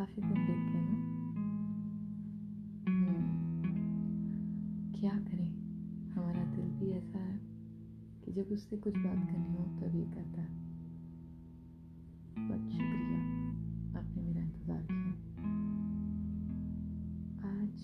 [0.00, 0.92] काफ़ी कुछ देख लेना
[2.88, 3.40] हम्म।
[5.00, 5.50] क्या करें?
[6.12, 7.40] हमारा दिल भी ऐसा है
[8.24, 10.48] कि जब उससे कुछ बात करनी हो, तब ये कहता है।
[12.48, 13.20] बहुत शुक्रिया।
[14.00, 15.12] आपने मेरा इंतज़ार किया।
[17.50, 17.76] आज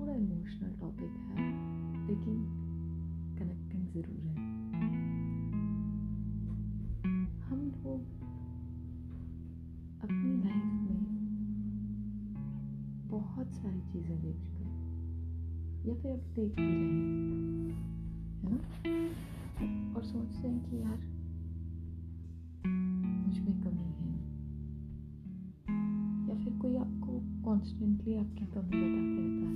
[0.00, 1.48] थोड़ा इमोशनल टॉपिक है,
[2.06, 2.44] लेकिन
[3.38, 4.36] कनेक्टिंग ज़रूर है।
[7.40, 8.28] हम लोग
[13.48, 14.88] बहुत सारी चीज़ें देख चुके हैं।
[15.86, 17.72] या फिर अब देख भी रहे हैं,
[18.42, 18.58] है ना?
[19.94, 20.98] और सोचते हैं कि यार,
[23.26, 24.12] मुझमें कमी है।
[26.28, 29.48] या फिर कोई आपको कॉन्स्टेंटली आपकी कमी बताते रहता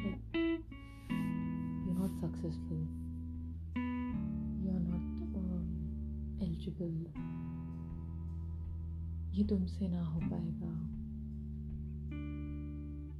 [0.00, 0.40] है।
[1.86, 2.78] You not successful
[4.64, 5.12] you are not
[6.42, 7.06] eligible
[9.38, 11.02] ये तुमसे ना हो पाएगा।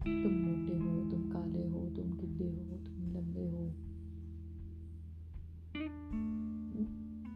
[0.03, 3.75] तुम मोटे हो, तुम काले हो, तुम गिड्डे हो, तुम लंबे हो,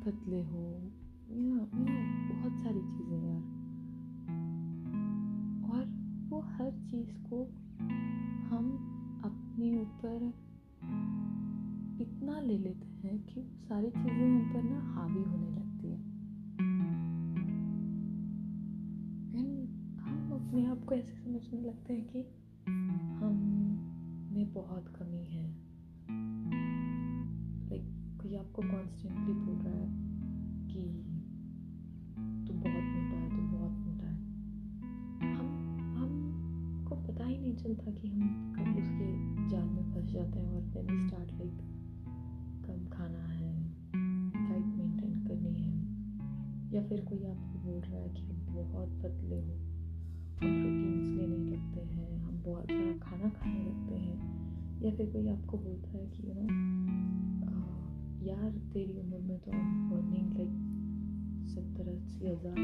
[0.07, 0.93] पतले हो।
[1.31, 1.65] या
[2.35, 3.43] बहुत सारी चीज़ें यार।
[5.71, 5.87] और
[6.29, 7.45] वो हर चीज़ को
[8.47, 8.77] हम
[9.25, 10.33] अपने ऊपर
[12.01, 15.99] इतना ले लेते हैं कि सारी चीज़ें हम पर ना हावी होने लगती है।
[19.99, 22.27] हम अपने आप को ऐसे समझने लगते हैं कि
[24.37, 25.51] में बहुत कमी है।
[27.69, 29.89] लाइक कोई आपको कॉन्स्टेंटली बोल रहा है
[30.69, 30.83] कि
[32.47, 34.23] तुम बहुत मोटा है, तुम बहुत मोटा है।
[35.35, 35.47] हम,
[35.99, 39.09] हमको पता ही नहीं चलता कि हम कब उसके
[39.49, 41.59] जाल में फंस जाते हैं और देन वी स्टार्ट लाइक
[42.67, 43.69] कम खाना है
[44.49, 45.77] डाइट मेंटेन करनी है।
[46.75, 49.55] या फिर कोई आपको बोल रहा है कि आप बहुत पतले हो
[50.37, 52.16] हम प्रोटीन्स लेने लगते हैं।
[54.87, 56.43] या फिर कोई आपको बोलता है कि यू नो
[58.27, 60.53] यार, तेरी उम्र में तो अर्निंग लाइक
[61.49, 62.59] सत्तर अस्सी हज़ार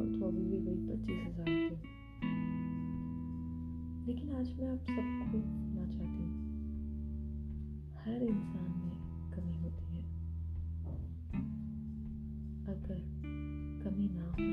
[0.00, 1.76] और तो अभी भी वही पच्चीस हज़ार पे
[4.06, 6.32] लेकिन आज मैं आप सबको बोलना चाहती हूँ,
[7.96, 8.94] हर इंसान में
[9.32, 10.02] कमी होती है।
[12.68, 12.98] अगर
[13.84, 14.46] कमी ना हो,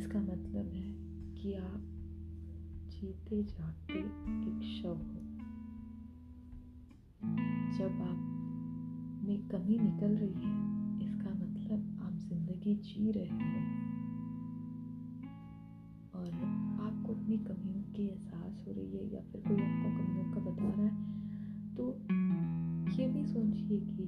[0.00, 0.88] इसका मतलब है
[1.34, 1.82] कि आप
[2.92, 5.19] जीते जागते एक शव हो।
[7.80, 10.56] जब आप में कमी निकल रही है,
[11.02, 13.60] इसका मतलब आप ज़िंदगी जी रहे हो।
[16.14, 16.28] और
[16.80, 20.68] आपको अपनी कमियों की एहसास हो रही है या फिर कोई आपको कमियों का बता
[20.68, 20.92] रहा है
[21.74, 21.86] तो
[22.92, 24.04] ये भी सोचिए कि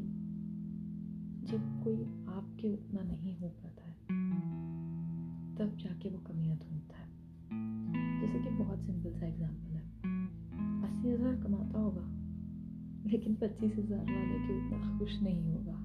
[1.46, 3.96] जब कोई आपके उतना नहीं हो पाता है,
[5.56, 7.08] तब जाके वो कमियाँ ढूंढता है।
[8.20, 9.84] जैसे कि बहुत सिंपल सा एग्जांपल है।
[10.82, 11.34] अस्सी हज़ार
[13.12, 15.76] लेकिन पच्चीस हज़ार वाले के उतना खुश नहीं होगा।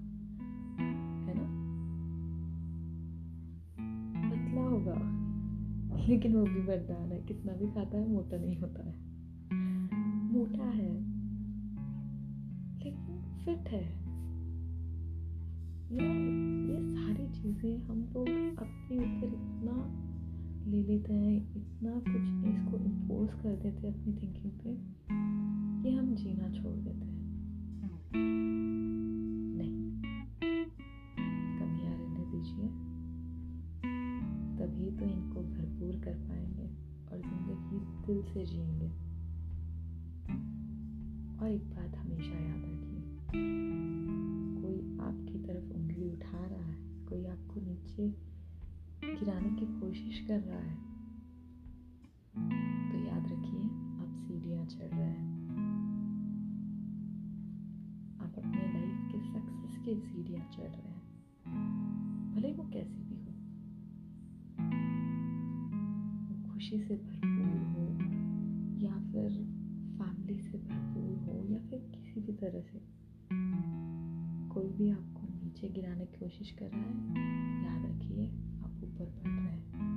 [1.25, 1.67] है ना?
[4.29, 5.17] पतला होगा।
[6.07, 8.95] लेकिन वो भी वरदान है। कितना भी खाता है मोटा नहीं होता है।
[10.33, 10.93] मोटा है।
[12.73, 14.07] लेकिन फिट है।
[15.87, 18.27] know, ये सारी चीज़ें हम लोग
[18.57, 20.03] अपने ऊपर इतना
[20.71, 24.77] ले लेते हैं इतना कुछ इसको इम्पोज कर देते हैं अपनी थिंकिंग पे
[25.83, 26.49] कि हम जीना
[38.07, 38.87] दिल से जिएँगे
[41.37, 43.01] और एक बात हमेशा याद रखिए
[44.61, 46.75] कोई आपकी तरफ़ उंगली उठा रहा है
[47.09, 48.05] कोई आपको नीचे
[49.03, 50.75] गिराने की कोशिश कर रहा है
[52.91, 53.63] तो याद रखिए
[53.99, 55.25] आप सीढ़ियाँ चढ़ रहे हैं
[58.21, 61.01] आप अपने लाइफ के सक्सेस की सीढ़ियाँ चढ़ रहे हैं
[62.35, 63.33] भले वो कैसी भी हो
[66.53, 67.36] खुशी से भरपूर
[72.47, 72.79] तरह से।
[74.49, 77.15] कोई भी आपको नीचे गिराने की कोशिश कर रहा है,
[77.65, 78.27] याद रखिए,
[78.63, 79.87] आप ऊपर बढ़ रहे हैं।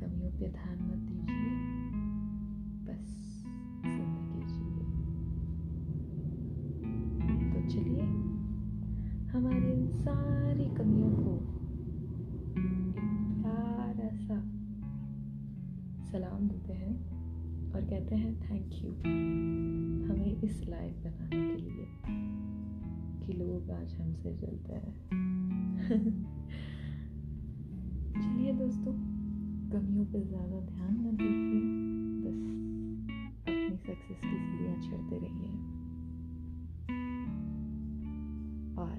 [0.00, 1.50] कमियों पे ध्यान मत दीजिए।
[2.86, 3.42] बस
[3.82, 4.84] ज़िंदगी जिए।
[7.52, 8.02] तो चलिए,
[9.30, 11.36] हमारी इन सारी कमियों को
[12.60, 12.96] एक
[13.42, 14.40] प्यारा सा
[16.12, 17.15] सलाम देते हैं।
[17.90, 18.90] कहते हैं थैंक यू
[20.08, 21.86] हमें इस लाइफ बनाने के लिए
[23.26, 24.94] कि लोग आज हमसे जलते हैं।
[28.14, 28.92] चलिए दोस्तों,
[29.70, 31.60] कमियों पे ज़्यादा ध्यान न दीजिए।
[32.24, 32.42] बस
[33.48, 35.50] अपनी सक्सेस की सीढ़ियाँ चढ़ते रहिए।
[38.78, 38.98] और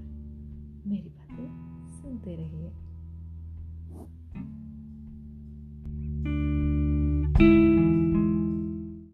[0.87, 1.47] मेरी बातें
[1.89, 2.86] सुनते रहिए।